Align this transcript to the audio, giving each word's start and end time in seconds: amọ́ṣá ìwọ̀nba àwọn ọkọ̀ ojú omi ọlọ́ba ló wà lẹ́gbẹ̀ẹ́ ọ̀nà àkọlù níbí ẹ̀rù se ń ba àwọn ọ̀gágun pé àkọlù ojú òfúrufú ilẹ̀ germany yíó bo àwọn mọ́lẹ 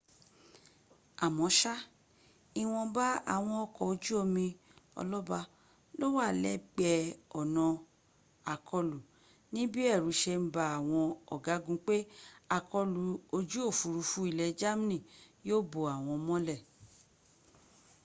amọ́ṣá 1.25 1.73
ìwọ̀nba 2.61 3.05
àwọn 3.33 3.55
ọkọ̀ 3.65 3.85
ojú 3.91 4.13
omi 4.23 4.45
ọlọ́ba 4.99 5.39
ló 5.99 6.05
wà 6.17 6.27
lẹ́gbẹ̀ẹ́ 6.43 7.15
ọ̀nà 7.39 7.65
àkọlù 8.53 8.97
níbí 9.53 9.81
ẹ̀rù 9.93 10.11
se 10.21 10.33
ń 10.41 10.45
ba 10.55 10.63
àwọn 10.77 11.03
ọ̀gágun 11.35 11.77
pé 11.87 11.95
àkọlù 12.57 13.01
ojú 13.37 13.59
òfúrufú 13.69 14.19
ilẹ̀ 14.31 14.55
germany 14.59 14.97
yíó 15.45 15.57
bo 15.71 15.79
àwọn 15.95 16.17
mọ́lẹ 16.27 16.55